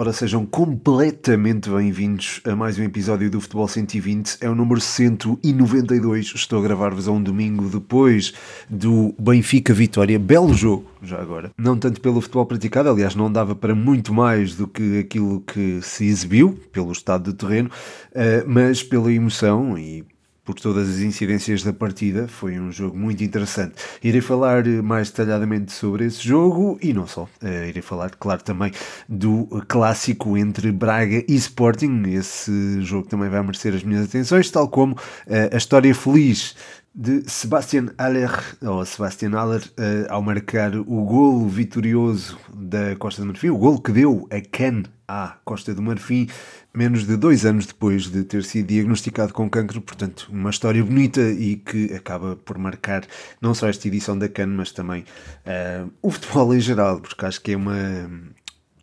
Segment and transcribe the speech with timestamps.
[0.00, 4.38] Ora, sejam completamente bem-vindos a mais um episódio do Futebol 120.
[4.40, 6.32] É o número 192.
[6.34, 8.32] Estou a gravar-vos a um domingo depois
[8.70, 10.18] do Benfica Vitória.
[10.18, 11.50] Belo jogo, já agora.
[11.54, 15.82] Não tanto pelo futebol praticado, aliás, não dava para muito mais do que aquilo que
[15.82, 17.70] se exibiu, pelo estado do terreno,
[18.14, 20.06] eh, mas pela emoção e
[20.44, 22.26] por todas as incidências da partida.
[22.28, 23.74] Foi um jogo muito interessante.
[24.02, 27.24] Irei falar mais detalhadamente sobre esse jogo e não só.
[27.42, 28.72] Uh, irei falar, claro, também
[29.08, 32.02] do clássico entre Braga e Sporting.
[32.06, 36.54] Esse jogo também vai merecer as minhas atenções, tal como uh, a história feliz
[36.94, 38.30] de Sebastian Haller,
[38.62, 43.80] ou Sebastian Haller, uh, ao marcar o golo vitorioso da Costa do Marfim, o golo
[43.80, 46.28] que deu a Ken à Costa do Marfim,
[46.74, 49.80] menos de dois anos depois de ter sido diagnosticado com cancro.
[49.80, 53.04] Portanto, uma história bonita e que acaba por marcar
[53.40, 55.04] não só esta edição da CAN, mas também
[55.46, 58.10] uh, o futebol em geral, porque acho que é uma,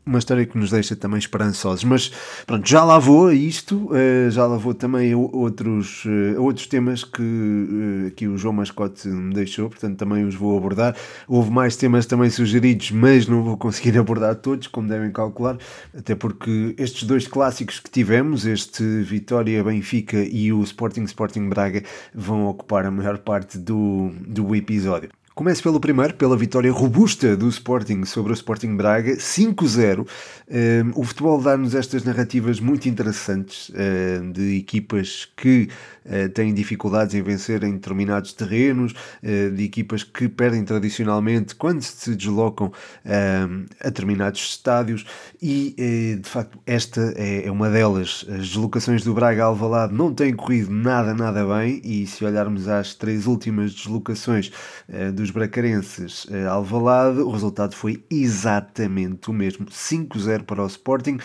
[0.07, 1.83] uma história que nos deixa também esperançosos.
[1.83, 2.11] Mas
[2.45, 6.03] pronto, já lá vou a isto, uh, já lá vou também a outros,
[6.35, 10.95] a outros temas que aqui o João Mascote me deixou, portanto também os vou abordar.
[11.27, 15.57] Houve mais temas também sugeridos, mas não vou conseguir abordar todos, como devem calcular,
[15.95, 21.83] até porque estes dois clássicos que tivemos, este Vitória Benfica e o Sporting Sporting Braga,
[22.13, 25.09] vão ocupar a maior parte do, do episódio.
[25.37, 29.99] Começo pelo primeiro, pela vitória robusta do Sporting sobre o Sporting Braga, 5-0.
[29.99, 35.69] Um, o futebol dá-nos estas narrativas muito interessantes um, de equipas que
[36.07, 41.81] uh, têm dificuldades em vencer em determinados terrenos, uh, de equipas que perdem tradicionalmente quando
[41.81, 42.71] se deslocam
[43.05, 45.05] um, a determinados estádios
[45.41, 48.25] e, de facto, esta é, é, uma delas.
[48.29, 52.93] As deslocações do Braga Alvalade não têm corrido nada, nada bem e se olharmos às
[52.93, 54.51] três últimas deslocações
[55.13, 61.17] dos bracarenses eh, Alvalade, o resultado foi exatamente o mesmo, 5-0 para o Sporting.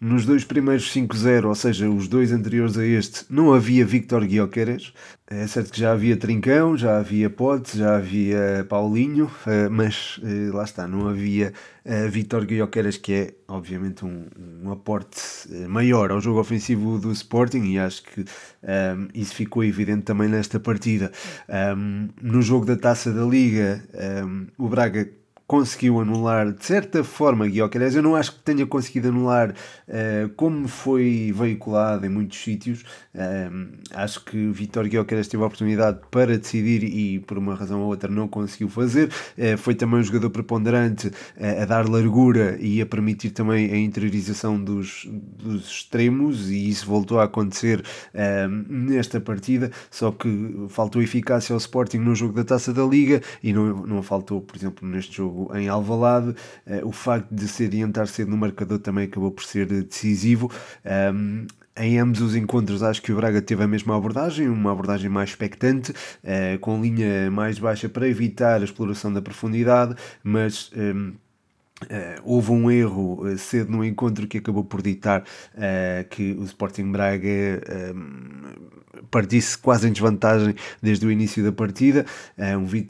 [0.00, 4.92] Nos dois primeiros 5-0, ou seja, os dois anteriores a este, não havia Victor Guioqueres,
[5.26, 10.50] é certo que já havia Trincão, já havia Pote, já havia Paulinho, eh, mas eh,
[10.52, 11.52] lá está, não havia
[12.10, 14.26] Vitor Guioqueras, que é obviamente um,
[14.62, 15.20] um, aporte
[15.68, 20.58] maior ao jogo ofensivo do Sporting e acho que um, isso ficou evidente também nesta
[20.58, 21.12] partida.
[21.76, 23.84] Um, no jogo da Taça da Liga,
[24.56, 25.10] o Braga
[25.46, 27.94] conseguiu anular de certa forma Guioqueres.
[27.94, 32.82] Eu não acho que tenha conseguido anular uh, como foi veiculado em muitos sítios.
[33.14, 37.88] Uh, acho que Vitor Guioqueres teve a oportunidade para decidir e por uma razão ou
[37.88, 39.08] outra não conseguiu fazer.
[39.36, 41.10] Uh, foi também um jogador preponderante
[41.60, 47.20] a dar largura e a permitir também a interiorização dos, dos extremos e isso voltou
[47.20, 47.84] a acontecer
[48.68, 49.70] nesta partida.
[49.90, 54.02] Só que faltou eficácia ao Sporting no jogo da Taça da Liga e não, não
[54.02, 56.34] faltou, por exemplo, neste jogo em Alvalade.
[56.66, 60.50] Uh, o facto de se adiantar cedo no marcador também acabou por ser decisivo.
[61.12, 61.46] Um,
[61.76, 65.30] em ambos os encontros acho que o Braga teve a mesma abordagem, uma abordagem mais
[65.30, 71.12] expectante, uh, com linha mais baixa para evitar a exploração da profundidade, mas um,
[71.84, 76.44] Uh, houve um erro uh, cedo no encontro que acabou por ditar uh, que o
[76.44, 77.24] Sporting Braga
[79.10, 82.06] partisse quase em desvantagem desde o início da partida.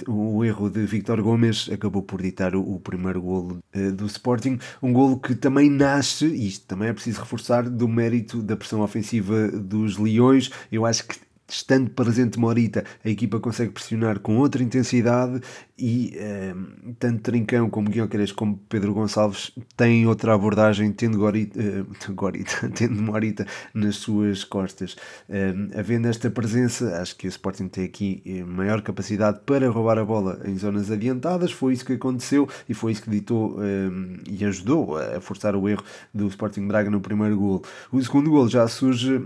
[0.08, 3.58] Um, um erro de Victor Gomes acabou por ditar o, o primeiro golo
[3.94, 4.58] do Sporting.
[4.82, 8.80] Um golo que também nasce, e isto também é preciso reforçar, do mérito da pressão
[8.80, 10.50] ofensiva dos Leões.
[10.70, 11.16] Eu acho que
[11.48, 15.40] estando presente Morita, a equipa consegue pressionar com outra intensidade
[15.78, 16.16] e
[16.54, 22.68] um, tanto Trincão como Guilherme como Pedro Gonçalves têm outra abordagem, tendo Gorita, uh, Gorita
[22.74, 24.96] tendo Morita nas suas costas.
[25.28, 29.98] Um, havendo esta presença, acho que o Sporting tem aqui eh, maior capacidade para roubar
[29.98, 34.18] a bola em zonas adiantadas, foi isso que aconteceu e foi isso que ditou um,
[34.28, 35.82] e ajudou a forçar o erro
[36.12, 37.62] do Sporting Braga no primeiro gol.
[37.92, 39.20] O segundo gol já surge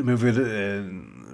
[0.00, 0.82] a meu ver, é,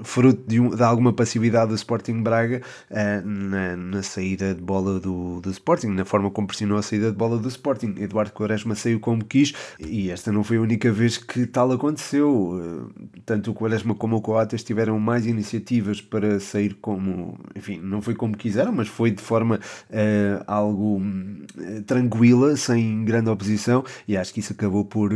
[0.02, 2.60] fruto de, um, de, alguma passividade do Sporting Braga
[2.90, 7.10] é, na, na, saída de bola do, do Sporting, na forma como pressionou a saída
[7.10, 7.94] de bola do Sporting.
[7.98, 12.60] Eduardo Quaresma saiu como quis e esta não foi a única vez que tal aconteceu.
[12.62, 18.02] Eh, tanto o Quaresma como o Coates tiveram mais iniciativas para sair como, enfim, não
[18.02, 19.60] foi como quiseram, mas foi de forma
[20.46, 21.00] algo
[21.86, 25.10] tranquila, sem grande oposição, e acho que isso acabou por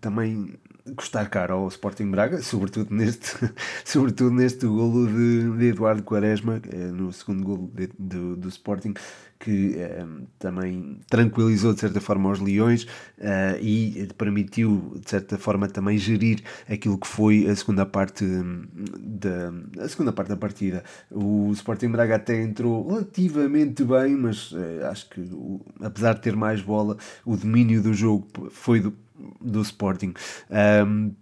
[0.00, 0.54] também
[0.96, 3.36] custar caro ao Sporting Braga, sobretudo neste,
[3.84, 6.60] sobretudo neste golo de, de Eduardo Quaresma,
[6.92, 8.94] no segundo golo de, de, do Sporting,
[9.42, 10.06] que eh,
[10.38, 16.40] também tranquilizou de certa forma os Leões uh, e permitiu de certa forma também gerir
[16.70, 18.24] aquilo que foi a segunda parte
[19.00, 19.52] da,
[19.82, 20.84] a segunda parte da partida.
[21.10, 26.36] O Sporting Braga até entrou relativamente bem, mas uh, acho que o, apesar de ter
[26.36, 28.94] mais bola, o domínio do jogo foi do,
[29.40, 30.14] do Sporting.
[30.50, 31.14] Um,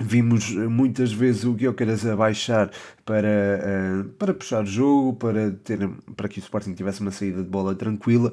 [0.00, 2.68] Vimos muitas vezes o Gyökeres a baixar
[3.04, 7.44] para, uh, para puxar o jogo, para, ter, para que o Sporting tivesse uma saída
[7.44, 8.32] de bola tranquila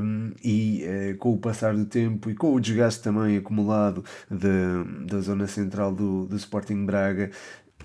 [0.00, 5.06] um, e uh, com o passar do tempo e com o desgaste também acumulado de,
[5.06, 7.32] da zona central do, do Sporting Braga,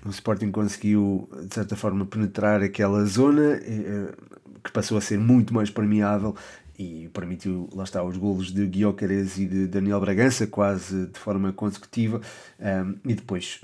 [0.06, 4.32] o Sporting conseguiu de certa forma penetrar aquela zona uh,
[4.62, 6.36] que passou a ser muito mais permeável
[6.82, 11.52] e permitiu, lá está, os golos de Guiocares e de Daniel Bragança, quase de forma
[11.52, 12.20] consecutiva,
[12.58, 13.60] um, e depois,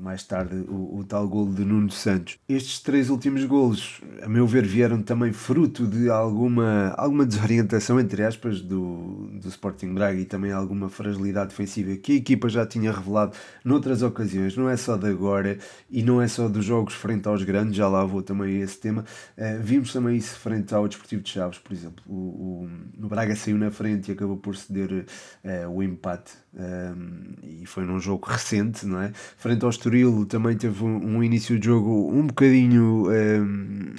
[0.00, 2.38] mais tarde, o, o, tal golo de Nuno Santos.
[2.48, 8.24] Estes três últimos golos, a meu ver, vieram também fruto de alguma, alguma desorientação, entre
[8.24, 12.92] aspas, do, do Sporting Braga e também alguma fragilidade defensiva que a equipa já tinha
[12.92, 13.32] revelado
[13.64, 15.58] noutras ocasiões, não é só de agora
[15.90, 18.78] e não é só dos jogos frente aos grandes, já lá vou também a esse
[18.78, 19.04] tema.
[19.36, 22.02] Uh, vimos também isso frente ao Desportivo de Chaves, por exemplo.
[22.06, 22.61] O, o,
[23.08, 25.04] Braga saiu na frente e acabou por ceder
[25.44, 29.12] uh, o empate um, e foi num jogo recente, não é?
[29.36, 33.94] Frente ao Estoril também teve um, um início de jogo um bocadinho um,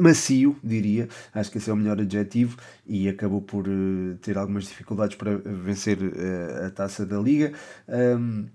[0.00, 4.64] macio, diria, acho que esse é o melhor adjetivo, e acabou por uh, ter algumas
[4.64, 7.52] dificuldades para vencer uh, a taça da Liga.
[7.88, 8.46] Um,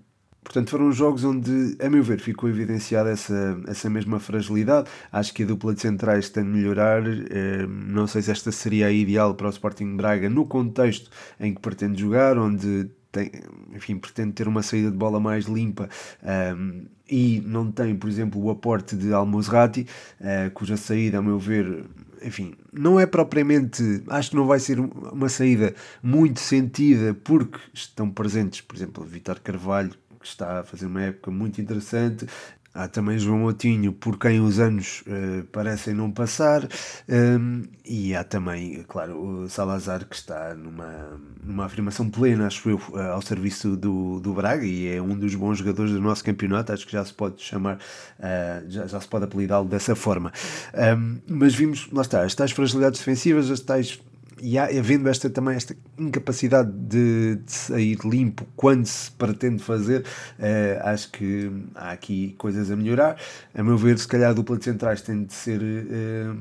[0.44, 4.88] Portanto, foram jogos onde, a meu ver, ficou evidenciada essa, essa mesma fragilidade.
[5.10, 7.02] Acho que a dupla de centrais tem de melhorar.
[7.06, 11.10] Eh, não sei se esta seria a ideal para o Sporting Braga no contexto
[11.40, 13.30] em que pretende jogar, onde tem,
[13.74, 15.88] enfim, pretende ter uma saída de bola mais limpa
[16.22, 19.86] ehm, e não tem, por exemplo, o aporte de Almozrati,
[20.20, 21.84] uh, cuja saída, a meu ver,
[22.22, 28.10] enfim, não é propriamente, acho que não vai ser uma saída muito sentida porque estão
[28.10, 29.92] presentes, por exemplo, Vitor Carvalho,
[30.24, 32.26] que está a fazer uma época muito interessante.
[32.72, 36.66] Há também João Moutinho, por quem os anos uh, parecem não passar,
[37.08, 42.80] um, e há também, claro, o Salazar, que está numa, numa afirmação plena, acho eu,
[42.90, 46.72] uh, ao serviço do, do Braga, e é um dos bons jogadores do nosso campeonato,
[46.72, 50.32] acho que já se pode chamar, uh, já, já se pode apelidá-lo dessa forma.
[50.74, 54.00] Um, mas vimos, lá está, as tais fragilidades defensivas, as tais
[54.40, 60.00] e há, havendo esta também esta incapacidade de, de, sair limpo quando se pretende fazer,
[60.02, 63.16] uh, acho que há aqui coisas a melhorar.
[63.54, 66.34] A meu ver, se calhar a dupla de centrais tem de ser uh,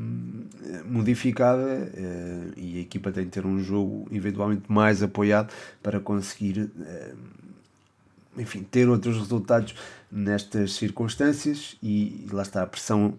[0.86, 6.72] modificada uh, e a equipa tem de ter um jogo eventualmente mais apoiado para conseguir
[8.36, 9.76] enfim, ter outros resultados
[10.12, 13.14] nestas circunstâncias e, lá está a pressão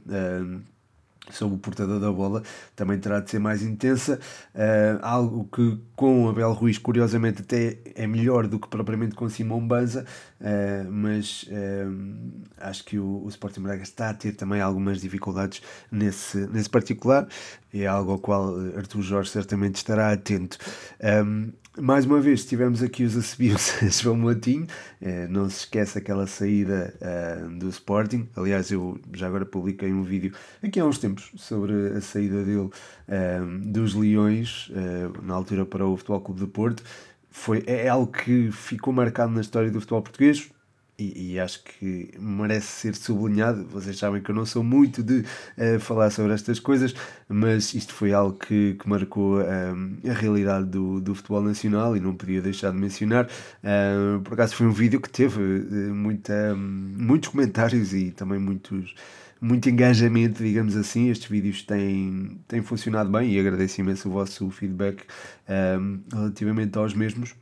[1.31, 2.43] sobre o portador da bola
[2.77, 4.19] também terá de ser mais intensa,
[4.55, 9.67] uh, algo que com Abel Ruiz curiosamente até é melhor do que propriamente com Simão
[9.67, 10.05] Banza,
[10.45, 15.63] uh, mas uh, acho que o, o Sporting Braga está a ter também algumas dificuldades
[15.91, 17.27] nesse, nesse particular,
[17.73, 20.59] é algo ao qual Artur Jorge certamente estará atento.
[21.03, 24.65] Um, mais uma vez tivemos aqui os assobios a João Moutinho,
[25.03, 28.29] eh, não se esquece aquela saída uh, do Sporting.
[28.37, 30.33] Aliás, eu já agora publiquei um vídeo
[30.63, 35.85] aqui há uns tempos sobre a saída dele uh, dos Leões, uh, na altura para
[35.85, 36.83] o Futebol Clube de Porto.
[37.37, 40.49] Foi, é algo que ficou marcado na história do futebol português
[40.97, 43.65] e, e, acho que merece ser sublinhado.
[43.65, 45.25] Vocês sabem que eu não sou muito de
[45.59, 46.95] uh, falar sobre estas coisas,
[47.29, 49.75] mas isto foi algo que, que marcou eh,
[50.09, 53.27] a realidade do, do futebol nacional e não podia deixar de mencionar.
[53.27, 58.39] Uh, por acaso foi um vídeo que teve uh, muita, um, muitos comentários e também
[58.39, 58.95] muitos.
[59.45, 61.11] Muito engajamento, digamos assim.
[61.11, 65.05] Estes vídeos têm, têm funcionado bem e agradeço imenso o vosso feedback
[65.79, 67.35] um, relativamente aos mesmos.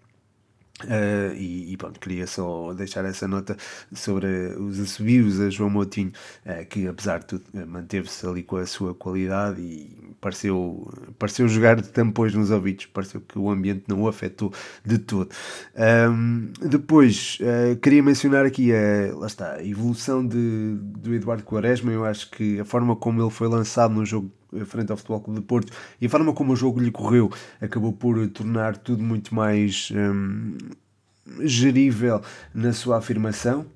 [0.85, 3.57] Uh, e, e, pronto, queria só deixar essa nota
[3.93, 4.27] sobre
[4.59, 6.13] os assobios a João Moutinho,
[6.47, 11.81] uh, que apesar de tudo manteve-se ali com a sua qualidade e pareceu, pareceu jogar
[11.81, 14.53] de tampões nos ouvidos, pareceu que o ambiente não o afetou
[14.85, 15.31] de todo.
[15.77, 21.93] Um, depois, uh, queria mencionar aqui a, lá está, a evolução de, do Eduardo Quaresma,
[21.93, 24.31] eu acho que a forma como ele foi lançado no jogo
[24.67, 27.31] frente ao Futebol Clube de Porto e a forma como o jogo lhe correu
[27.61, 30.57] acabou por tornar tudo muito mais hum,
[31.41, 32.21] gerível
[32.55, 33.67] na sua afirmação.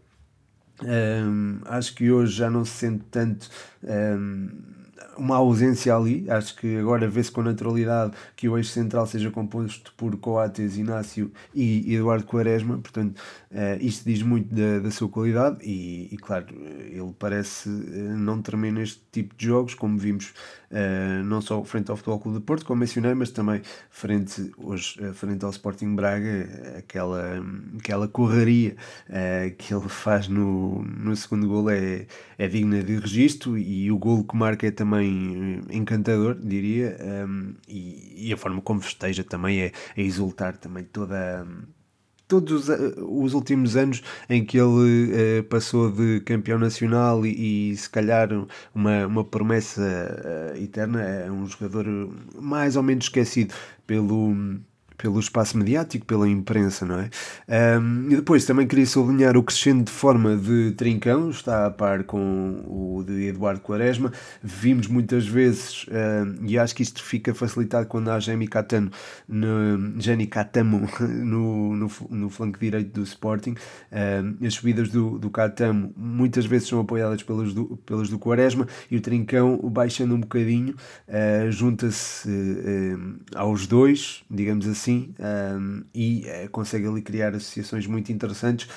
[0.83, 3.49] Hum, acho que hoje já não se sente tanto.
[3.83, 4.49] Hum,
[5.17, 6.31] uma ausência ali.
[6.31, 11.31] Acho que agora vê-se com naturalidade que o eixo central seja composto por Coates, Inácio
[11.55, 12.79] e Eduardo Quaresma.
[12.79, 13.21] Portanto,
[13.57, 18.73] uh, isto diz muito da, da sua qualidade e, e, claro, ele parece não tremer
[18.73, 20.35] neste tipo de jogos, como vimos
[20.71, 24.97] uh, não só frente ao Futebol Clube de Porto, como mencionei, mas também frente, hoje,
[25.15, 27.43] frente ao Sporting Braga, aquela,
[27.79, 28.77] aquela correria
[29.59, 32.07] que ele faz no, no segundo gol é,
[32.39, 36.97] é digna de registro e o gol que marca é também eh, encantador, diria,
[37.29, 41.47] um, e, e, a forma como festeja também é, é exultar também toda.
[42.29, 47.71] Todos os, eh, os últimos anos em que ele uh, passou de campeão nacional e,
[47.71, 48.29] e, se calhar
[48.75, 51.87] uma, uma promessa uh, eterna, é um jogador
[52.41, 53.55] mais ou menos esquecido
[53.87, 54.35] pelo,
[54.97, 57.11] pelo espaço mediático, pela imprensa, não é?
[57.79, 62.05] Um, e depois também queria sublinhar o crescendo de forma de Trincão, está a par
[62.05, 64.13] com o de Eduardo Quaresma.
[64.43, 68.91] Vimos muitas vezes, um, e acho que isto fica facilitado quando há Jenny Catano,
[69.29, 73.55] no, Jenny Catamo no, no, no flanco direito do Sporting.
[73.93, 78.67] Um, as subidas do, do Catamo muitas vezes são apoiadas pelas do, pelas do Quaresma
[78.91, 80.75] e o Trincão baixando um bocadinho,
[81.09, 87.87] uh, junta-se uh, aos dois, digamos assim assim um, e uh, consegue ali criar associações
[87.87, 88.69] muito interessantes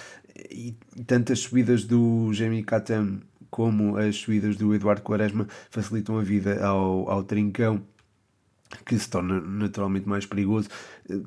[0.49, 0.75] e
[1.05, 6.65] tanto as subidas do Jamie Katam como as subidas do Eduardo Quaresma facilitam a vida
[6.65, 7.81] ao, ao Trincão
[8.85, 10.69] que se torna naturalmente mais perigoso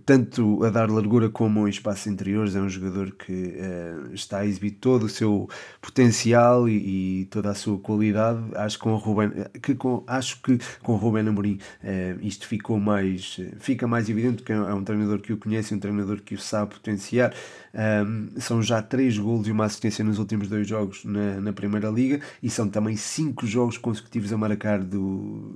[0.04, 2.54] tanto a dar largura como em espaços interiores.
[2.54, 5.48] É um jogador que uh, está a exibir todo o seu
[5.80, 8.40] potencial e, e, toda a sua qualidade.
[8.54, 9.30] Acho que com o Ruben,
[9.60, 14.42] que com, acho que com o Ruben Amorim uh, isto ficou mais, fica mais evidente
[14.42, 17.34] que é um treinador que o conhece, um treinador que o sabe potenciar.
[17.74, 21.88] Um, são já três golos e uma assistência nos últimos dois jogos na, na Primeira
[21.88, 25.54] Liga e são também cinco jogos consecutivos a marcar do,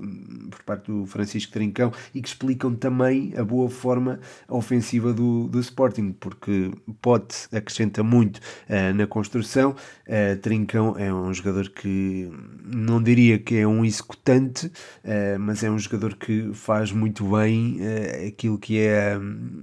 [0.50, 4.18] por parte do Francisco Trincão e que explicam também a boa forma
[4.48, 9.76] ofensiva do, do Sporting, porque Pote acrescenta muito uh, na construção.
[10.06, 12.30] Uh, Trincão é um jogador que
[12.64, 17.78] não diria que é um executante, uh, mas é um jogador que faz muito bem
[18.26, 19.18] aquilo que é.
[19.18, 19.62] Um,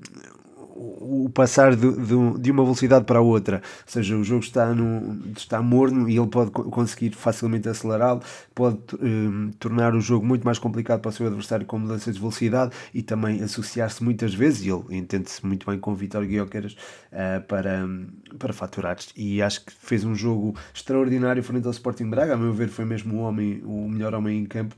[0.76, 4.74] o passar de, de, de, uma velocidade para a outra, ou seja, o jogo está,
[4.74, 8.22] no, está morno e ele pode conseguir facilmente acelerá-lo,
[8.56, 12.20] pode um, tornar o jogo muito mais complicado para o seu adversário com mudança de
[12.20, 16.74] velocidade e também associar-se muitas vezes, e ele entende-se muito bem com o Vitor Guioqueras
[17.12, 17.88] uh, para,
[18.40, 18.98] para faturar.
[19.16, 22.86] E acho que fez um jogo extraordinário frente ao Sporting Braga, a meu ver foi
[22.86, 24.76] mesmo o, homem, o melhor homem em campo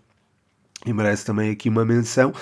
[0.85, 2.33] e merece também aqui uma menção.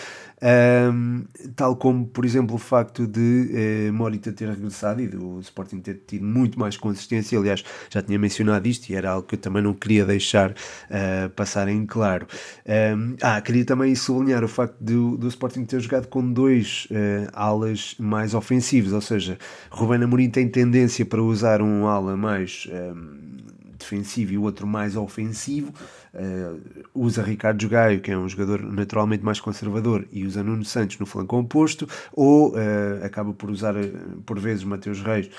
[0.43, 1.23] Um,
[1.55, 6.01] tal como, por exemplo, o facto de uh, Morita ter regressado e do Sporting ter
[6.05, 7.39] tido muito mais consistência.
[7.39, 11.29] Aliás, já tinha mencionado isto e era algo que eu também não queria deixar uh,
[11.33, 12.27] passar em claro.
[12.67, 17.29] Um, ah, queria também sublinhar o facto do, do Sporting ter jogado com dois uh,
[17.31, 19.37] alas mais ofensivos, ou seja,
[19.71, 23.37] Rubén Amorim tem tendência para usar um ala mais um,
[23.77, 25.73] defensivo e o outro mais ofensivo.
[26.13, 30.99] Uh, usa Ricardo Gaio, que é um jogador naturalmente mais conservador, e usa Nuno Santos
[30.99, 35.29] no flanco oposto, ou uh, acaba por usar uh, por vezes Mateus Reis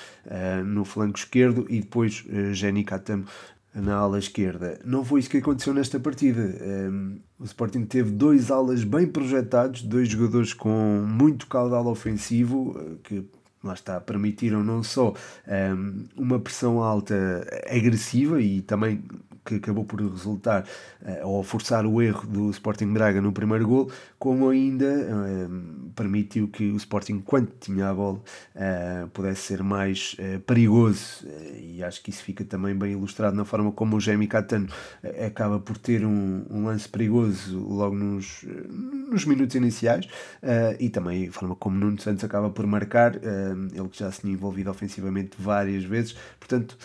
[0.65, 2.85] no flanco esquerdo e depois uh, Jenny
[3.75, 4.79] na ala esquerda.
[4.85, 6.41] Não foi isso que aconteceu nesta partida.
[6.43, 13.25] Um, o Sporting teve dois alas bem projetados, dois jogadores com muito caudal ofensivo, que
[13.63, 15.13] lá está, permitiram não só
[15.77, 19.03] um, uma pressão alta agressiva e também
[19.45, 20.65] que acabou por resultar
[21.03, 26.49] uh, ou forçar o erro do Sporting Braga no primeiro gol, como ainda uh, permitiu
[26.49, 28.21] que o Sporting, quando tinha a bola,
[28.55, 31.27] uh, pudesse ser mais perigoso.
[31.61, 34.69] e acho que isso fica também bem ilustrado na forma como o Jamie Catano
[35.27, 38.45] acaba por ter um, um, lance perigoso logo nos,
[39.11, 40.09] nos minutos iniciais
[40.79, 44.33] e também a forma como Nuno Santos acaba por marcar, ele que já se tinha
[44.33, 46.17] envolvido ofensivamente várias vezes.
[46.39, 46.77] Portanto,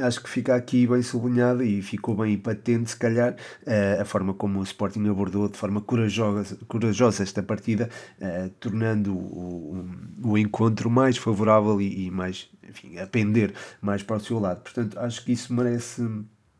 [0.00, 4.34] acho que fica aqui bem sublinhado e ficou bem patente, se calhar, uh, a forma
[4.34, 7.88] como o Sporting abordou de forma corajosa, corajosa esta partida,
[8.20, 9.84] uh, tornando o,
[10.22, 14.38] o, o, encontro mais favorável e, e mais, enfim, a pender mais para o seu
[14.38, 14.62] lado.
[14.62, 16.02] Portanto, acho que isso merece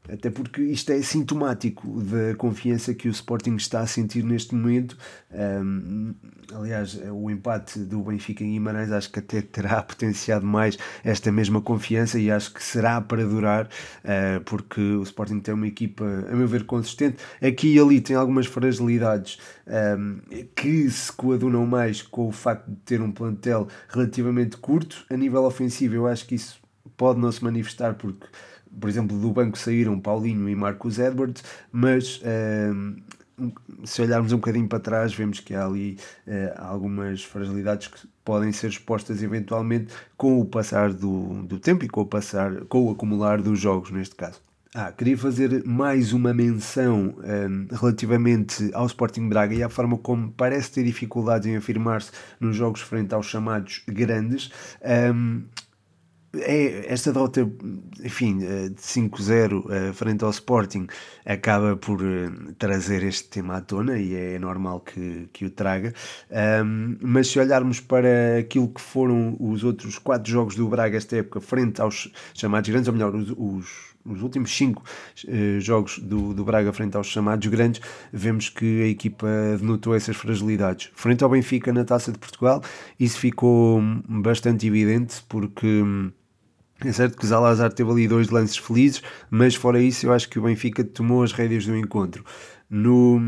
[0.06, 4.98] até porque isto é sintomático da confiança que o Sporting está a sentir neste momento.
[5.32, 6.14] Um,
[6.52, 11.60] aliás, o empate do Benfica em Guimarães acho que até terá potenciado mais esta mesma
[11.62, 16.36] confiança e acho que será para durar, uh, porque o Sporting tem uma equipa, a
[16.36, 17.16] meu ver, consistente.
[17.40, 20.20] Aqui e ali tem algumas fragilidades um,
[20.54, 25.06] que se coadunam mais com o facto de ter um plantel relativamente curto.
[25.08, 26.62] A nível ofensivo, eu acho que isso
[26.94, 28.26] pode não se manifestar porque
[28.80, 32.20] por exemplo, do banco saíram Paulinho e Marcos Edwards, mas
[33.84, 38.52] se olharmos um bocadinho para trás, vemos que há ali uh, algumas fragilidades que podem
[38.52, 42.90] ser expostas eventualmente com o passar do, do tempo e com o, passar, com o
[42.90, 44.40] acumular dos jogos, neste caso.
[44.76, 49.96] Ah, queria fazer mais uma menção um, ehm, relativamente ao Sporting Braga e à forma
[49.96, 54.50] como parece ter dificuldades em afirmar-se nos jogos frente aos chamados grandes.
[54.82, 55.42] Um, ehm,
[56.40, 57.48] é, esta derrota,
[58.02, 60.86] enfim, eh, de 5-0 eh, frente ao Sporting
[61.24, 65.92] acaba por eh, trazer este tema à tona e é normal que, que o traga.
[66.30, 71.16] Um, mas se olharmos para aquilo que foram os outros quatro jogos do Braga esta
[71.16, 74.82] época, frente aos chamados grandes, ou melhor, os, os os últimos cinco
[75.60, 77.80] jogos do, do Braga frente aos chamados grandes,
[78.12, 79.26] vemos que a equipa
[79.58, 80.90] denotou essas fragilidades.
[80.94, 82.62] Frente ao Benfica na Taça de Portugal,
[83.00, 86.12] isso ficou bastante evidente porque hum,
[86.82, 90.28] é certo que o Zalazar teve ali dois lances felizes, mas fora isso eu acho
[90.28, 92.24] que o Benfica tomou as rédeas do encontro.
[92.68, 93.20] No,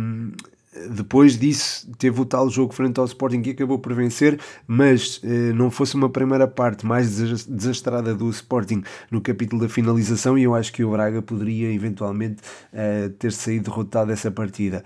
[0.90, 5.52] depois disso teve o tal jogo frente ao Sporting que acabou por vencer, mas eh,
[5.52, 10.54] não fosse uma primeira parte mais desastrada do Sporting no capítulo da finalização e eu
[10.54, 14.84] acho que o Braga poderia eventualmente eh, ter saído derrotado dessa partida.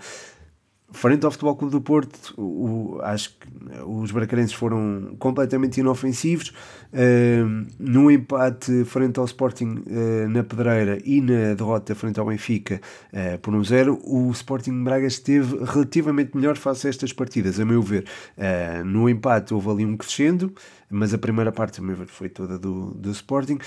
[0.93, 3.47] Frente ao Futebol Clube do Porto, o, acho que
[3.85, 6.53] os bracarenses foram completamente inofensivos.
[6.91, 12.81] Uh, no empate frente ao Sporting uh, na Pedreira e na derrota frente ao Benfica
[13.13, 17.65] uh, por um zero, o Sporting Braga esteve relativamente melhor face a estas partidas, a
[17.65, 18.05] meu ver.
[18.37, 20.53] Uh, no empate houve ali um crescendo,
[20.89, 23.57] mas a primeira parte, a meu ver, foi toda do, do Sporting.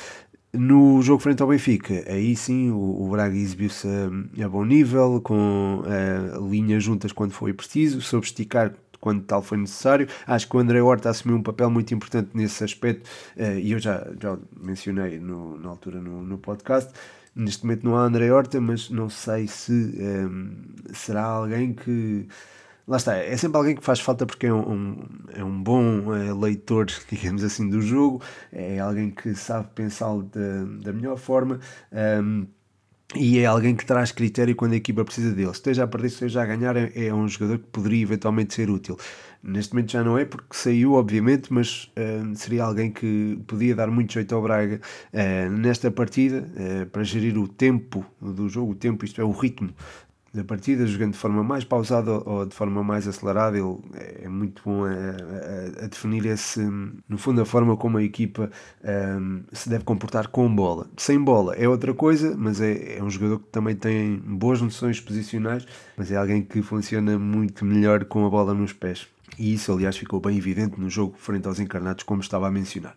[0.55, 5.81] No jogo frente ao Benfica, aí sim o, Braga exibiu-se a, a, bom nível, com
[5.81, 10.07] uh, linhas juntas quando foi preciso, soube esticar quando tal foi necessário.
[10.27, 13.81] Acho que o André Horta assumiu um papel muito importante nesse aspecto uh, e eu
[13.81, 16.93] já, já mencionei no, na altura no, no podcast.
[17.35, 20.53] Neste momento não há André Horta, mas não sei se um,
[20.89, 22.29] eh, será alguém que
[22.87, 24.97] lá está, é sempre alguém que faz falta porque é um,
[25.35, 28.23] é um bom é, leitor, digamos assim, do jogo,
[28.53, 31.61] é alguém que sabe pensá-lo da, da melhor forma.
[31.93, 32.47] Um,
[33.15, 35.51] e é alguém que traz critério quando a equipa precisa dele.
[35.51, 38.97] Esteja a perder, esteja a ganhar, é, é um jogador que poderia eventualmente ser útil.
[39.43, 43.89] Neste momento já não é, porque saiu, obviamente, mas uh, seria alguém que podia dar
[43.89, 44.81] muito jeito ao Braga
[45.13, 49.33] uh, nesta partida uh, para gerir o tempo do jogo, o tempo, isto é, o
[49.33, 49.73] ritmo
[50.35, 53.57] da partida, jogando de forma mais pausada ou de forma mais acelerada.
[53.57, 53.79] Ele
[54.23, 56.61] é muito bom a, a, a definir esse,
[57.09, 58.51] no fundo, a forma como a equipa
[58.85, 60.89] um, se deve comportar com bola.
[60.97, 65.01] Sem bola é outra coisa, mas é, é um jogador que também tem boas noções
[65.01, 69.14] posicionais, mas é alguém que funciona muito melhor com a bola nos pés.
[69.39, 72.95] E isso, aliás, ficou bem evidente no jogo frente aos encarnados, como estava a mencionar.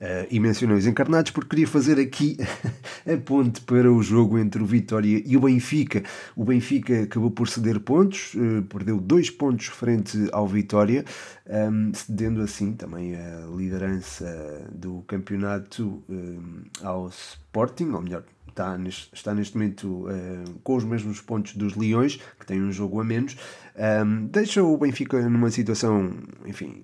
[0.00, 2.36] Uh, e mencionei os encarnados porque queria fazer aqui
[3.06, 6.02] a ponte para o jogo entre o Vitória e o Benfica.
[6.36, 11.04] O Benfica acabou por ceder pontos, uh, perdeu dois pontos frente ao Vitória,
[11.46, 18.24] um, ehm, cedendo assim também a liderança do campeonato um, ehm, ao Sporting, ou melhor,
[18.52, 22.70] está neste, está neste momento uh, com os mesmos pontos dos Leões, que têm um
[22.70, 23.36] jogo a menos,
[24.04, 26.12] um, deixa o Benfica numa situação,
[26.44, 26.82] enfim,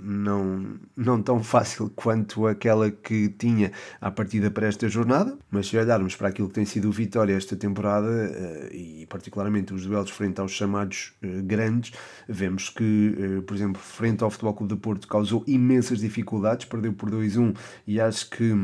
[0.00, 5.76] não, não tão fácil quanto aquela que tinha à partida para esta jornada, mas se
[5.76, 10.10] olharmos para aquilo que tem sido o Vitória esta temporada, uh, e particularmente os duelos
[10.10, 11.92] frente aos chamados uh, grandes,
[12.28, 17.10] vemos que, por exemplo, frente ao Futebol Clube de Porto causou imensas dificuldades, perdeu por
[17.10, 18.54] 2-1 e acho que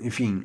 [0.00, 0.44] enfim,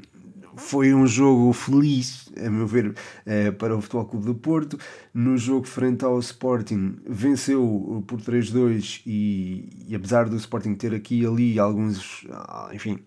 [0.55, 2.93] foi um jogo feliz, a meu ver,
[3.25, 4.77] eh, para o Futebol Clube do Porto.
[5.13, 11.21] No jogo frente ao Sporting, venceu por 3-2 e, e, apesar do Sporting ter aqui
[11.21, 12.99] e ali alguns, ah, enfim,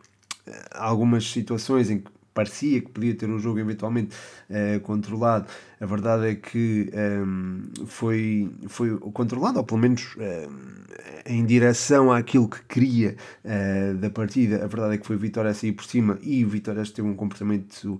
[0.46, 4.14] eh, algumas situações em que parecia que podia ter um jogo eventualmente
[4.50, 5.46] uh, controlado.
[5.80, 10.52] A verdade é que um, ehm, foi, foi controlado, ou pelo menos uh,
[11.26, 14.64] em direção àquilo que queria uh, da partida.
[14.64, 17.98] A verdade é que foi Vitória a sair por cima e Vitória teve um comportamento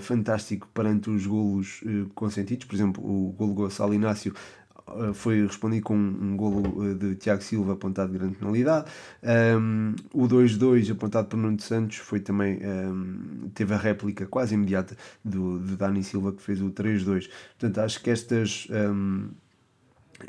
[0.00, 1.82] fantástico perante os golos
[2.14, 2.66] consentidos.
[2.66, 4.65] Por exemplo, o golo Gonçalo Inácio eh,
[5.14, 8.86] foi respondido com um golo eh, de Tiago Silva apontado de grande penalidade.
[9.22, 14.96] Um, o 2-2 apontado por Nuno Santos foi também um, teve a réplica quase imediata
[15.24, 17.28] do, de Dani Silva que fez o 3-2.
[17.58, 18.68] Portanto, acho que estas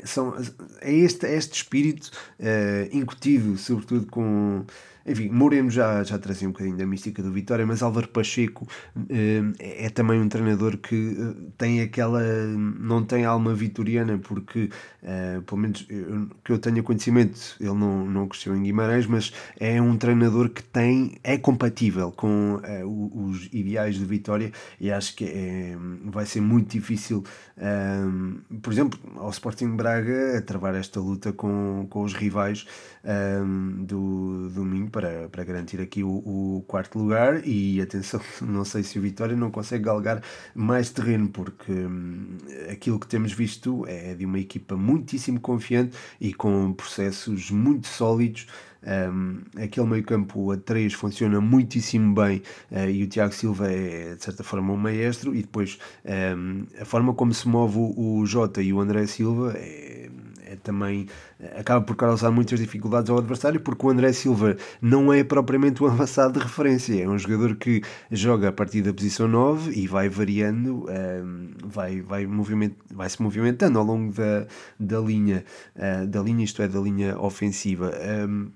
[0.04, 0.34] são,
[0.80, 4.64] é este, é este espírito uh, incutido, sobretudo com
[5.06, 8.66] enfim, Moreno já, já trazia um bocadinho da mística do Vitória, mas Álvaro Pacheco
[9.08, 11.16] é, é também um treinador que
[11.56, 12.22] tem aquela.
[12.22, 14.70] não tem alma vitoriana, porque,
[15.46, 19.80] pelo menos eu, que eu tenha conhecimento, ele não, não cresceu em Guimarães, mas é
[19.80, 21.18] um treinador que tem.
[21.22, 22.60] é compatível com
[23.14, 27.24] os ideais do Vitória e acho que é, vai ser muito difícil,
[28.62, 32.66] por exemplo, ao Sporting Braga a travar esta luta com, com os rivais
[33.86, 37.46] do domingo para, para garantir aqui o, o, quarto lugar.
[37.46, 40.20] E atenção, não sei se o Vitória não consegue galgar
[40.56, 42.36] mais terreno, porque hum,
[42.68, 48.48] aquilo que temos visto é de uma equipa muitíssimo confiante e com processos muito sólidos.
[48.80, 54.14] Um, aquele meio campo a 3 funciona muitíssimo bem uh, e o Tiago Silva é
[54.14, 55.80] de certa forma um maestro e depois
[56.36, 60.08] um, a forma como se move o, o Jota e o André Silva é
[60.50, 61.06] é também
[61.58, 65.86] acaba por causar muitas dificuldades ao adversário, porque o André Silva não é propriamente um
[65.88, 70.08] avançado de referência, é um jogador que joga a partir da posição 9 e vai
[70.08, 74.46] variando, um, vai, vai, moviment, vai se movimentando ao longo da,
[74.80, 75.44] da linha,
[75.76, 77.92] uh, da linha, isto é, da linha ofensiva.
[78.28, 78.50] Um,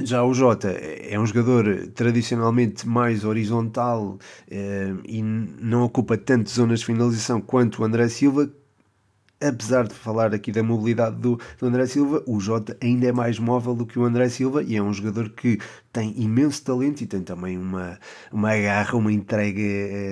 [0.00, 4.18] já o Jota é um jogador tradicionalmente mais horizontal
[4.50, 8.50] eh, e não ocupa tanto zonas de finalização quanto o André Silva,
[9.48, 13.38] apesar de falar aqui da mobilidade do, do, André Silva, o Jota ainda é mais
[13.38, 15.58] móvel do que o André Silva e é um jogador que
[15.94, 18.00] tem imenso talento e tem também uma,
[18.32, 19.62] uma garra, uma entrega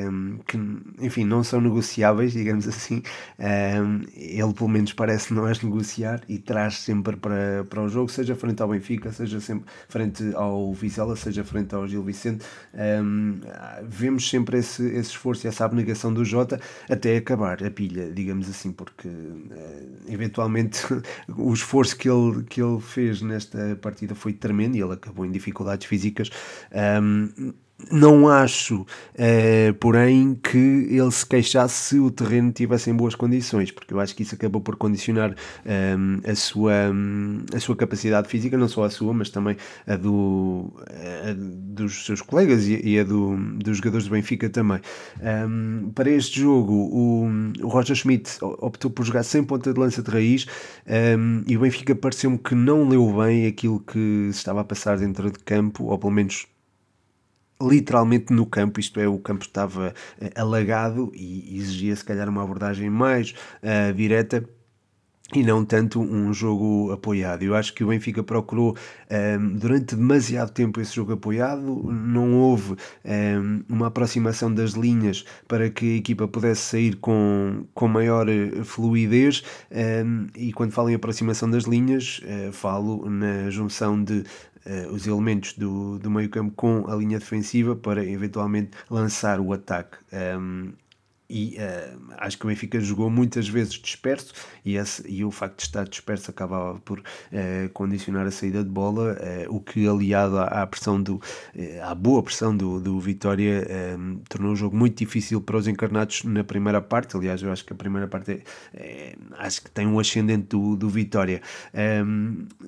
[0.08, 0.56] um, que,
[1.00, 3.02] enfim, não são negociáveis, digamos assim.
[3.36, 8.08] Um, ele, pelo menos, parece não as negociar e traz sempre para, para o jogo,
[8.08, 12.44] seja frente ao Benfica, seja sempre frente ao Vizela, seja frente ao Gil Vicente.
[12.72, 13.40] Um,
[13.82, 18.48] vemos sempre esse, esse esforço e essa abnegação do Jota até acabar a pilha, digamos
[18.48, 19.52] assim, porque uh,
[20.06, 20.80] eventualmente
[21.36, 25.32] o esforço que ele, que ele fez nesta partida foi tremendo e ele acabou em
[25.32, 26.30] dificuldade físicas.
[26.72, 27.52] Um,
[27.90, 33.70] não acho, uh, porém, que ele se queixasse se o terreno tivesse em boas condições,
[33.70, 35.34] porque eu acho que isso acabou por condicionar
[35.66, 39.96] um, a, sua, um, a sua capacidade física, não só a sua, mas também a,
[39.96, 44.80] do, a dos seus colegas e, e a do, dos jogadores do Benfica também.
[45.20, 47.26] Um, para este jogo, o,
[47.62, 50.46] o Roger Schmidt optou por jogar sem ponta de lança de raiz
[51.46, 55.30] e o Benfica pareceu-me que não leu bem aquilo que se estava a passar dentro
[55.30, 56.46] de campo, ou pelo menos
[57.68, 62.42] literalmente no campo, isto é, o campo estava uh, alagado e exigia se calhar uma
[62.42, 64.44] abordagem mais uh, direta
[65.34, 67.42] e não tanto um jogo apoiado.
[67.42, 72.34] Eu acho que o Benfica procurou um, ehm, durante demasiado tempo esse jogo apoiado, não
[72.34, 77.88] houve um, ehm, uma aproximação das linhas para que a equipa pudesse sair com, com
[77.88, 79.42] maior eh, fluidez.
[79.70, 84.24] Um, ehm, e quando falo em aproximação das linhas, uh, falo na junção de
[84.66, 89.52] uh, os elementos do, do meio campo com a linha defensiva para eventualmente lançar o
[89.52, 89.98] ataque.
[90.12, 90.72] Um,
[91.32, 95.56] e uh, acho que o Benfica jogou muitas vezes disperso e, esse, e o facto
[95.56, 97.02] de estar disperso acabava por uh,
[97.72, 99.16] condicionar a saída de bola,
[99.48, 101.20] uh, o que aliado à, à pressão do,
[101.82, 103.66] à boa pressão do, do Vitória
[104.28, 107.72] tornou o jogo muito difícil para os encarnados na primeira parte, aliás eu acho que
[107.72, 108.42] a primeira parte
[108.74, 111.40] é, acho que tem um ascendente do, do Vitória.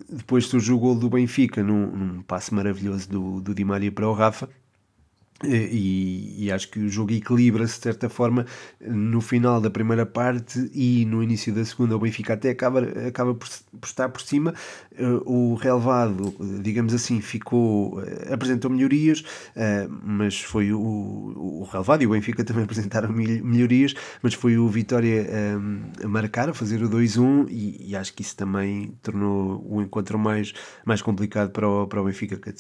[0.09, 4.09] Depois surgiu o gol do Benfica num, num passe maravilhoso do, do Di Maria para
[4.09, 4.49] o Rafa,
[5.43, 8.47] e, e, acho que o jogo equilibra-se de certa forma
[8.81, 11.97] no final da primeira parte e no início da segunda.
[11.97, 13.49] O Benfica até acaba, acaba por,
[13.81, 14.55] por estar por cima.
[14.99, 19.25] Uh, o relevado digamos assim ficou uh, apresentou melhorias
[19.57, 23.93] uh, mas foi o, o relevado e o Benfica também apresentaram melhorias
[24.23, 25.27] mas foi o Vitória
[26.03, 30.19] a marcar a fazer o 2-1 e, e, acho que isso também tornou o encontro
[30.19, 30.53] mais,
[30.85, 32.37] mais complicado para o, para o Benfica.
[32.37, 32.51] Que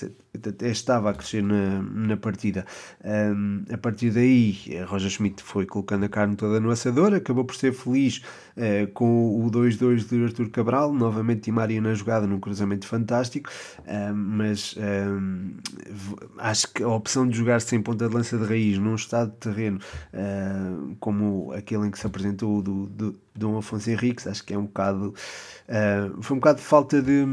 [0.48, 2.63] até estava a crescer na, na partida
[3.04, 7.56] um, a partir daí, Roger Schmidt foi colocando a carne toda no assador, acabou por
[7.56, 8.22] ser feliz
[8.56, 13.50] uh, com o 2-2 de Artur Cabral, novamente Di Maria na jogada num cruzamento fantástico,
[13.80, 18.78] uh, mas uh, acho que a opção de jogar sem ponta de lança de raiz
[18.78, 19.78] num estado de terreno
[21.00, 24.66] como aquele em que se apresentou do, do Dom Afonso Henriques, acho que é um
[24.66, 25.14] bocado
[26.20, 27.26] foi um bocado de falta de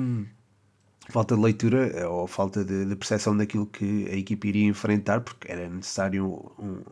[1.10, 5.22] falta de leitura eh, ou falta de, de percepção daquilo que a equipe iria enfrentar,
[5.22, 6.26] porque era necessário
[6.60, 6.84] um,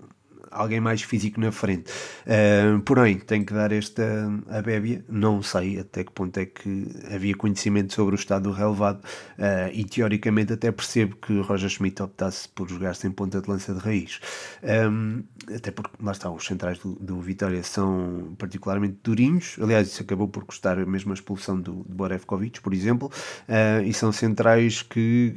[0.52, 1.92] alguém mais físico na frente.
[2.26, 4.04] Uh, porém, tenho que dar esta
[4.50, 8.52] a bébia, não sei até que ponto é que havia conhecimento sobre o estado do
[8.52, 13.50] relevado uh, e teoricamente até percebo que Roger Schmidt optasse por jogar sem ponta de
[13.50, 14.20] lança de raiz.
[14.64, 15.24] Um,
[15.56, 20.28] até porque, lá está, os centrais do, do, Vitória são particularmente durinhos, aliás, isso acabou
[20.28, 23.12] por custar a mesma expulsão do, do Borevkovic, por exemplo,
[23.48, 25.34] uh, e são centrais que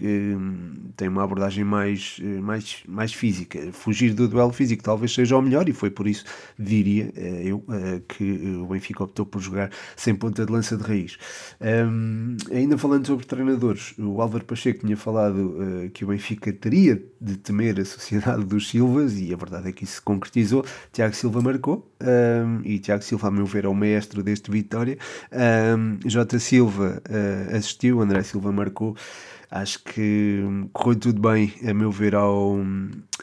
[0.97, 3.73] têm uma abordagem mais, mais, mais física.
[3.73, 6.25] Fugir do duelo físico talvez seja o melhor e foi por isso,
[6.59, 10.83] diria eh, eu, eh, que o Benfica optou por jogar sem ponta de lança de
[10.83, 11.19] raiz.
[11.61, 17.03] Um, ainda falando sobre treinadores, o Álvaro Pacheco tinha falado uh, que o Benfica teria
[17.21, 20.65] de temer a sociedade dos Silvas e a verdade é que isso se concretizou.
[20.93, 24.99] Tiago Silva marcou um, e Tiago Silva, a meu ver, é o mestre deste Vitória.
[25.33, 28.97] Um, Jota Silva uh, assistiu, André Silva marcou.
[29.51, 32.59] Acho que correu tudo bem, a meu ver, ao,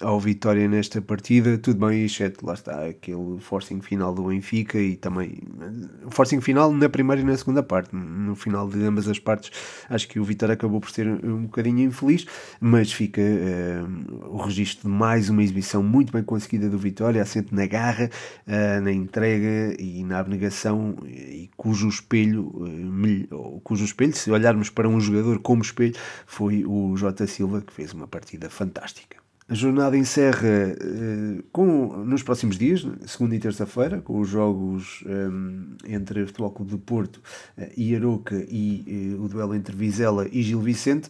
[0.01, 1.57] ao Vitória nesta partida.
[1.57, 5.39] Tudo bem, exceto lá está aquele forcing final do Benfica e também
[6.05, 7.95] o forcing final na primeira e na segunda parte.
[7.95, 9.51] No final de ambas as partes,
[9.89, 12.25] acho que o Vitória acabou por ser um bocadinho infeliz,
[12.59, 17.53] mas fica uh, o registro de mais uma exibição muito bem conseguida do Vitória, assente
[17.53, 18.09] na garra,
[18.47, 24.87] uh, na entrega e na abnegação, e cujo espelho, uh, cujo espelho, se olharmos para
[24.87, 29.18] um jogador como espelho, foi o Jota Silva que fez uma partida fantástica.
[29.49, 35.75] A jornada encerra uh, com, nos próximos dias, segunda e terça-feira, com os jogos um,
[35.85, 37.17] eh, entre o Futebol Clube do Porto
[37.57, 41.09] uh, e Aroca e uh, o duelo entre Vizela e Gil Vicente.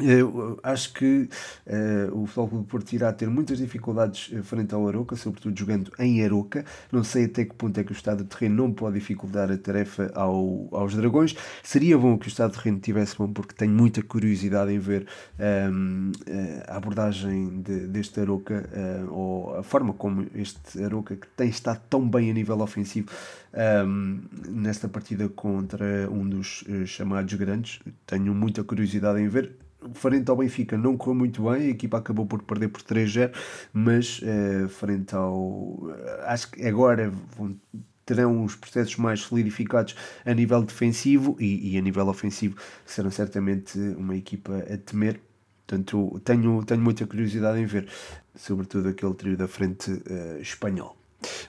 [0.00, 1.28] Eu acho que
[1.66, 5.90] uh, o Futebol do Porto irá ter muitas dificuldades uh, frente ao Aroca, sobretudo jogando
[5.98, 6.64] em Aroca.
[6.92, 9.56] Não sei até que ponto é que o estado de terreno não pode dificultar a
[9.56, 11.34] tarefa ao, aos Dragões.
[11.62, 15.06] Seria bom que o estado de terreno tivesse bom, porque tenho muita curiosidade em ver
[15.38, 18.68] um, ehm, a abordagem de, deste Aroca,
[19.10, 23.08] ou a forma como este Aroca, que tem estado tão bem a nível ofensivo,
[23.54, 27.80] um, ehm, nesta partida contra um dos chamados grandes.
[28.06, 32.26] Tenho muita curiosidade em ver frente ao Benfica não correu muito bem, a equipa acabou
[32.26, 33.32] por perder por 3-0,
[33.72, 35.90] mas uh, frente ao.
[35.90, 37.56] Eh, acho que agora vão,
[38.04, 43.78] terão os processos mais solidificados a nível defensivo e, e, a nível ofensivo serão certamente
[43.78, 45.20] uma equipa a temer.
[45.66, 47.88] Portanto, tenho, tenho muita curiosidade em ver,
[48.36, 50.95] sobretudo aquele trio da frente uh, espanhol.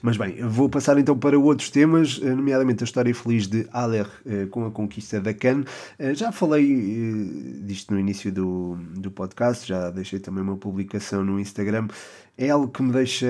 [0.02, 4.06] Mas bem, vou passar então para outros temas, eh, nomeadamente a história feliz de Aller
[4.26, 5.66] eh, com a conquista da Cannes.
[5.98, 11.38] Eh, já falei disto no início do, do podcast, já deixei também uma publicação no
[11.38, 11.88] Instagram.
[12.36, 13.26] É algo que me deixa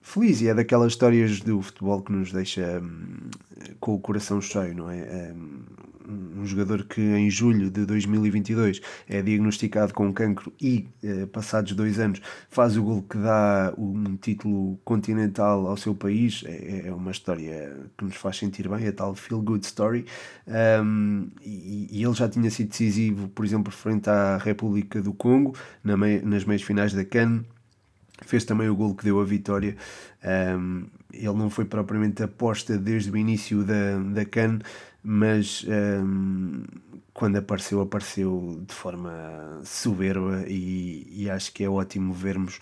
[0.00, 3.30] feliz e é daquelas histórias do futebol que nos deixa hum,
[3.80, 5.34] com o coração cheio, não é?
[6.08, 11.98] Um jogador que em julho de 2022 é diagnosticado com cancro e, eh, passados dois
[11.98, 17.10] anos, faz o gol que dá um título continental ao seu país, é, é uma
[17.10, 20.06] história que nos faz sentir bem, a tal feel good story.
[20.46, 25.54] Um, e, e, ele já tinha sido decisivo, por exemplo, frente à República do Congo,
[25.84, 27.44] na mei, nas meias finais da CAN
[28.24, 29.76] fez também o gol que deu a vitória.
[30.58, 34.58] Um, ele não foi propriamente aposta desde o início da, da CAN,
[35.02, 36.62] mas um,
[37.12, 42.60] quando apareceu, apareceu de forma soberba e, e acho que é ótimo vermos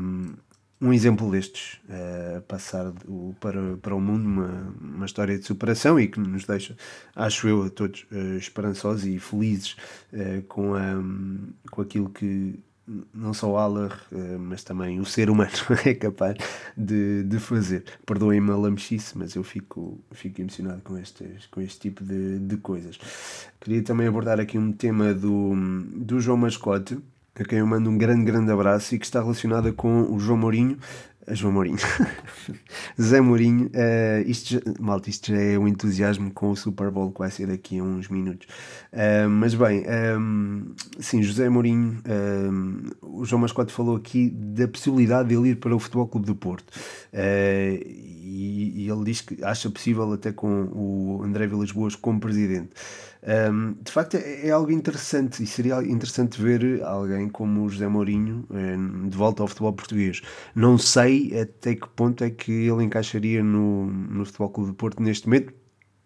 [0.00, 0.34] um,
[0.80, 5.98] um exemplo destes uh, passar o, para, para o mundo, uma, uma história de superação
[5.98, 6.76] e que nos deixa,
[7.16, 9.76] acho eu, a todos uh, esperançosos e felizes
[10.12, 10.94] uh, com, a,
[11.70, 12.60] com aquilo que
[13.12, 15.50] não só o Aller, eh, mas também o ser humano
[15.84, 16.36] é capaz
[16.76, 17.84] de, de fazer.
[18.06, 22.56] Perdoem-me a lamechice, mas eu fico, fico emocionado com, estes, com este tipo de, de
[22.56, 22.98] coisas.
[23.60, 25.52] Queria também abordar aqui um tema do,
[25.94, 26.98] do João Mascote,
[27.38, 30.38] a quem eu mando um grande, grande abraço e que está relacionada com o João
[30.38, 30.78] Mourinho,
[31.34, 31.78] João Mourinho,
[33.00, 37.18] Zé Mourinho, uh, isto, malta, isto já é um entusiasmo com o Super Bowl que
[37.18, 38.46] vai ser daqui a uns minutos.
[38.92, 39.84] Uh, mas bem,
[40.18, 45.56] um, sim, José Mourinho, um, o João Mascote falou aqui da possibilidade de ele ir
[45.56, 46.70] para o Futebol Clube do Porto.
[47.12, 52.20] Uh, e, e, ele diz que acha possível até com o André Vilas Boas como
[52.20, 52.70] presidente.
[53.22, 57.88] Um, de facto, é, é, algo interessante e seria interessante ver alguém como o José
[57.88, 58.46] Mourinho
[59.08, 60.22] de volta ao futebol português.
[60.54, 65.02] Não sei até que ponto é que ele encaixaria no, no Futebol Clube do Porto
[65.02, 65.52] neste momento.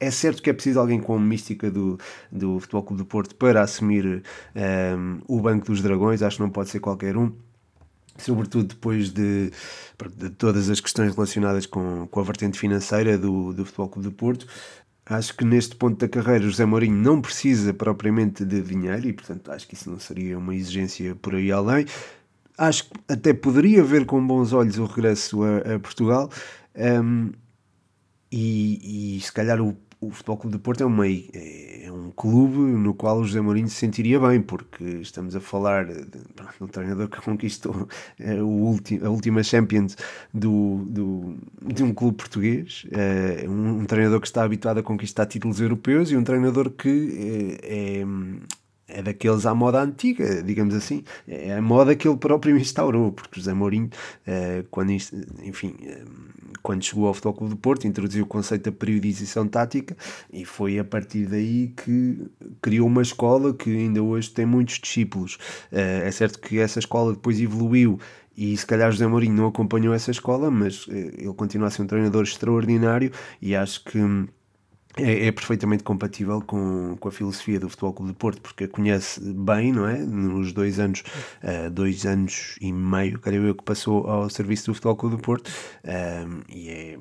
[0.01, 1.97] É certo que é preciso alguém com a mística do,
[2.31, 4.23] do Futebol Clube do Porto para assumir
[4.57, 7.33] um, o Banco dos Dragões, acho que não pode ser qualquer um
[8.19, 9.51] sobretudo depois de,
[10.17, 14.15] de, todas as questões relacionadas com, com a vertente financeira do, do Futebol Clube do
[14.15, 14.47] Porto.
[15.05, 19.51] Acho que neste ponto da carreira José Mourinho não precisa propriamente de dinheiro e, portanto,
[19.51, 21.87] acho que isso não seria uma exigência por aí além.
[22.57, 26.31] acho que até poderia ver com bons olhos o regresso a, a Portugal.
[26.77, 27.33] Um,
[28.31, 32.59] e, e, se calhar o, o Futebol Clube de Porto é, uma, é, um clube
[32.59, 36.19] no qual o José Mourinho se sentiria bem, porque estamos a falar de, de
[36.61, 37.89] um treinador que conquistou
[38.19, 39.97] é, o ulti, a última Champions
[40.35, 41.37] do, do,
[41.73, 46.11] de um clube português, é, um, um, treinador que está habituado a conquistar títulos europeus
[46.11, 48.07] e um treinador que é, é
[48.93, 53.41] é daqueles à moda antiga, digamos assim, é a moda que ele próprio instaurou, porque
[53.41, 53.91] José Mourinho,
[54.27, 56.03] eh, quando, enfim, eh,
[56.63, 59.97] quando chegou ao Futebol Clube do Porto, introduziu o conceito da periodização tática
[60.33, 62.27] e foi a partir daí que
[62.61, 65.39] criou uma escola que ainda hoje tem muitos discípulos.
[65.73, 67.99] Eh, é certo que essa escola depois evoluiu
[68.37, 71.87] e se calhar José Mourinho não acompanhou essa escola, mas ele continua a ser um
[71.87, 73.99] treinador extraordinário e acho que
[74.97, 78.69] é, é, perfeitamente compatível com, com a filosofia do Futebol Clube de Porto, porque a
[78.69, 79.99] conhece bem, não é?
[79.99, 81.03] Nos dois anos,
[81.43, 85.23] uh, dois anos e meio, creio eu, que passou ao serviço do Futebol Clube de
[85.23, 86.99] Porto, uh, e é,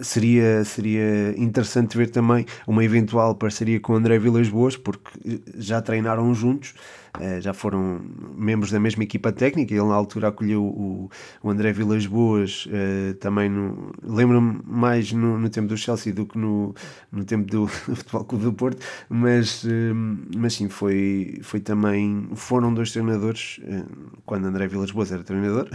[0.00, 6.32] seria, seria interessante ver também uma eventual parceria com André Vilas Boas, porque já treinaram
[6.34, 6.74] juntos
[7.40, 8.00] já foram
[8.36, 9.72] membros da mesma equipa técnica.
[9.72, 11.10] Ele, na altura, acolheu o,
[11.42, 13.50] o André Vilas Boas uh, também.
[14.02, 16.74] Lembro-me mais no, no, tempo do Chelsea do que no,
[17.12, 19.68] no tempo do, do Futebol Clube do Porto, mas, uh,
[20.36, 22.28] mas sim, foi, foi também.
[22.34, 23.60] Foram dois treinadores,
[24.26, 25.68] quando André Vilas Boas era treinador,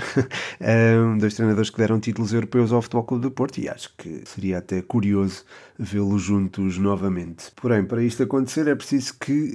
[1.20, 4.58] dois treinadores que deram títulos europeus ao Futebol Clube do Porto e acho que seria
[4.58, 5.44] até curioso
[5.78, 7.52] vê-los juntos novamente.
[7.56, 9.54] Porém, para isto acontecer é preciso que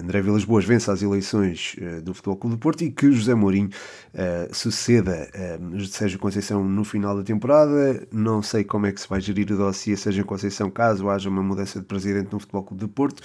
[0.00, 3.34] André Vilas Boas vença às eleições uh, do Futebol Clube do Porto e que José
[3.34, 5.28] Mourinho uh, suceda
[5.60, 8.06] uh, Sérgio Conceição no final da temporada.
[8.12, 11.42] Não sei como é que se vai gerir o dossiê Sérgio Conceição caso haja uma
[11.42, 13.22] mudança de presidente no Futebol Clube do Porto.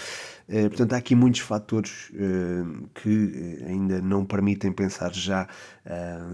[0.70, 2.12] Portanto, há aqui muitos fatores
[2.96, 5.48] que ainda não permitem pensar já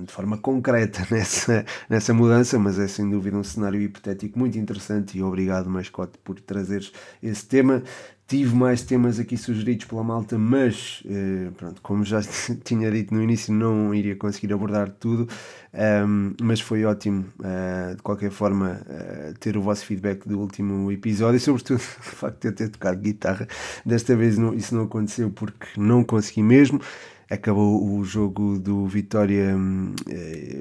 [0.06, 5.18] de forma concreta nessa, nessa mudança, mas é sem dúvida um cenário hipotético muito interessante
[5.18, 7.84] e obrigado, Mascote, por trazeres esse tema.
[8.28, 12.22] Tive mais temas aqui sugeridos pela malta, mas eh, pronto, como já
[12.66, 15.28] tinha dito no início, não iria conseguir abordar tudo.
[15.72, 20.92] Um, mas foi ótimo, uh, de qualquer forma, uh, ter o vosso feedback do último
[20.92, 23.48] episódio, e sobretudo o facto de eu ter tocado guitarra.
[23.86, 26.82] Desta vez isso não aconteceu porque não consegui mesmo.
[27.30, 29.56] Acabou o jogo do Vitória,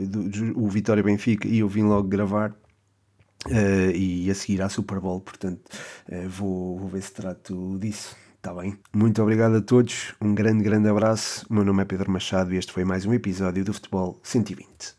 [0.07, 2.55] do, do, o Vitória Benfica, e eu vim logo gravar
[3.47, 5.61] Uh, e a seguir à Super Bowl, portanto
[6.11, 8.17] uh, vou, vou ver se trato disso.
[8.37, 8.77] Está bem?
[8.93, 11.47] Muito obrigado a todos, um grande, grande abraço.
[11.49, 14.93] O meu nome é Pedro Machado e este foi mais um episódio do Futebol 120.